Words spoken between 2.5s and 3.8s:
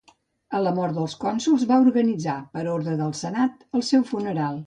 per ordre del senat,